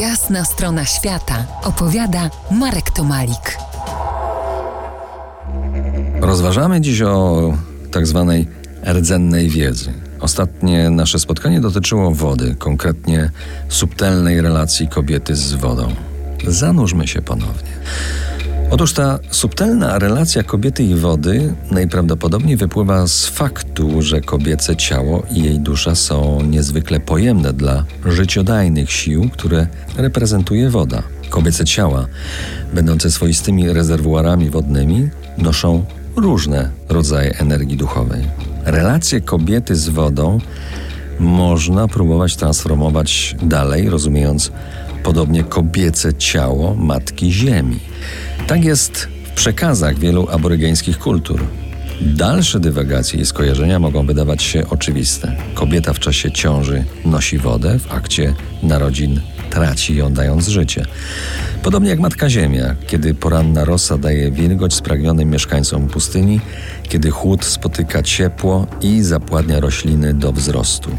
[0.00, 3.58] Jasna strona świata opowiada Marek Tomalik.
[6.20, 7.52] Rozważamy dziś o
[7.90, 8.48] tak zwanej
[8.86, 9.92] rdzennej wiedzy.
[10.20, 13.30] Ostatnie nasze spotkanie dotyczyło wody, konkretnie
[13.68, 15.88] subtelnej relacji kobiety z wodą.
[16.46, 17.70] Zanurzmy się ponownie.
[18.70, 25.42] Otóż ta subtelna relacja kobiety i wody najprawdopodobniej wypływa z faktu, że kobiece ciało i
[25.42, 29.66] jej dusza są niezwykle pojemne dla życiodajnych sił, które
[29.96, 31.02] reprezentuje woda.
[31.30, 32.06] Kobiece ciała,
[32.74, 35.84] będące swoistymi rezerwuarami wodnymi, noszą
[36.16, 38.24] różne rodzaje energii duchowej.
[38.64, 40.38] Relacje kobiety z wodą
[41.18, 44.52] można próbować transformować dalej, rozumiejąc
[45.02, 47.80] podobnie kobiece ciało Matki Ziemi.
[48.46, 51.44] Tak jest w przekazach wielu aborygeńskich kultur.
[52.00, 55.36] Dalsze dywagacje i skojarzenia mogą wydawać się oczywiste.
[55.54, 60.84] Kobieta w czasie ciąży nosi wodę, w akcie narodzin traci ją dając życie.
[61.62, 66.40] Podobnie jak Matka Ziemia, kiedy poranna rosa daje wilgoć spragnionym mieszkańcom pustyni,
[66.88, 70.90] kiedy chłód spotyka ciepło i zapładnia rośliny do wzrostu.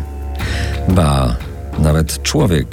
[0.90, 1.36] Ba,
[1.80, 2.68] nawet człowiek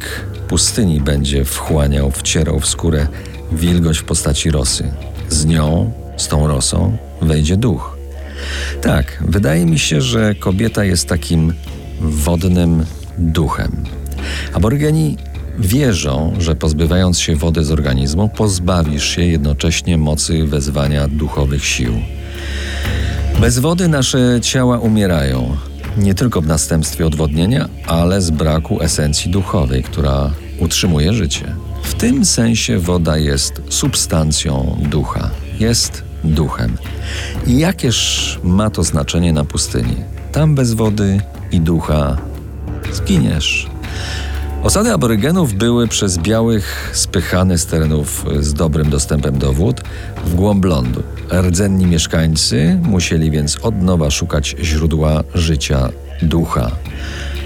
[0.49, 3.07] pustyni będzie wchłaniał, wcierał w skórę
[3.53, 4.93] wilgoć w postaci rosy.
[5.29, 7.97] Z nią, z tą rosą, wejdzie duch.
[8.83, 11.55] Tak, wydaje mi się, że kobieta jest takim
[12.01, 12.85] wodnym
[13.19, 13.85] duchem.
[14.53, 15.17] Aborygeni
[15.59, 21.93] wierzą, że pozbywając się wody z organizmu, pozbawisz się jednocześnie mocy wezwania duchowych sił.
[23.41, 25.57] Bez wody nasze ciała umierają,
[25.97, 31.55] nie tylko w następstwie odwodnienia, ale z braku esencji duchowej, która utrzymuje życie.
[31.83, 36.77] W tym sensie woda jest substancją ducha, jest duchem.
[37.47, 39.97] I jakież ma to znaczenie na pustyni?
[40.33, 41.21] Tam bez wody
[41.53, 42.19] i ducha
[42.93, 43.74] zginiesz.
[44.65, 49.81] Osady aborygenów były przez białych spychane z terenów z dobrym dostępem do wód
[50.27, 51.03] w głąb lądu.
[51.33, 55.89] Rdzenni mieszkańcy musieli więc od nowa szukać źródła życia
[56.23, 56.71] ducha.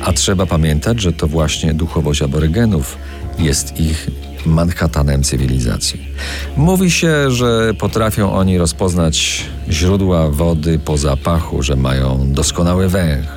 [0.04, 2.98] A trzeba pamiętać, że to właśnie duchowość aborygenów
[3.38, 4.06] jest ich
[4.46, 6.08] Manhattanem cywilizacji.
[6.56, 13.28] Mówi się, że potrafią oni rozpoznać źródła wody po zapachu, że mają doskonały węch.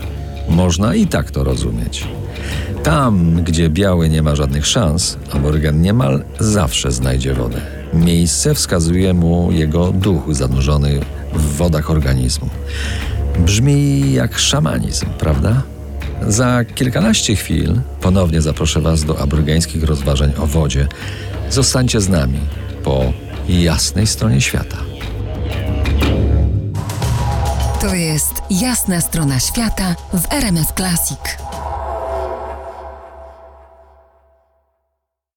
[0.49, 2.07] Można i tak to rozumieć.
[2.83, 7.61] Tam, gdzie biały nie ma żadnych szans, aborygen niemal zawsze znajdzie wodę.
[7.93, 10.99] Miejsce wskazuje mu jego duch zanurzony
[11.33, 12.49] w wodach organizmu.
[13.39, 15.61] Brzmi jak szamanizm, prawda?
[16.27, 20.87] Za kilkanaście chwil ponownie zaproszę Was do aborygeńskich rozważań o wodzie.
[21.49, 22.39] Zostańcie z nami
[22.83, 23.13] po
[23.49, 24.77] jasnej stronie świata.
[27.81, 31.50] To jest jasna strona świata w RMS Classic.